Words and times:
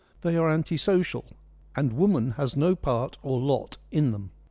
They 0.21 0.35
are 0.35 0.49
anti 0.49 0.77
social, 0.77 1.25
and 1.75 1.93
woman 1.93 2.31
has 2.31 2.57
no 2.57 2.75
part 2.75 3.19
or 3.21 3.39
lot 3.39 3.77
in 3.91 4.09
them. 4.09 4.31